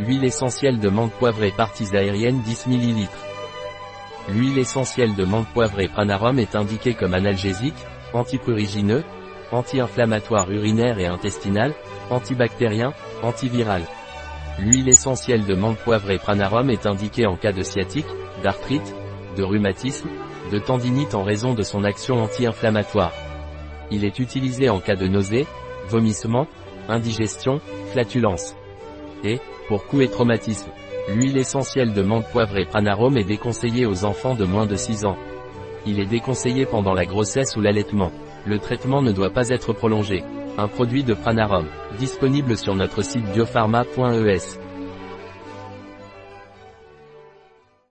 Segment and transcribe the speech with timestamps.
[0.00, 3.08] Huile essentielle de menthe poivrée parties aériennes 10 ml.
[4.28, 7.76] L'huile essentielle de menthe poivrée Pranarum est indiquée comme analgésique,
[8.12, 9.04] antiprurigineux,
[9.52, 11.72] anti-inflammatoire urinaire et intestinal,
[12.10, 13.84] antibactérien, antiviral.
[14.58, 18.08] L'huile essentielle de menthe poivrée Pranarum est indiquée en cas de sciatique,
[18.42, 18.96] d'arthrite,
[19.36, 20.08] de rhumatisme,
[20.50, 23.12] de tendinite en raison de son action anti-inflammatoire.
[23.92, 25.46] Il est utilisé en cas de nausée,
[25.86, 26.48] vomissement,
[26.88, 27.60] indigestion,
[27.92, 28.56] flatulence.
[29.24, 30.70] Et, pour coups et traumatisme,
[31.08, 35.16] l'huile essentielle de menthe poivrée Pranarome est déconseillée aux enfants de moins de 6 ans.
[35.86, 38.12] Il est déconseillé pendant la grossesse ou l'allaitement.
[38.46, 40.22] Le traitement ne doit pas être prolongé.
[40.56, 41.66] Un produit de Pranarum,
[41.98, 44.63] disponible sur notre site biopharma.es.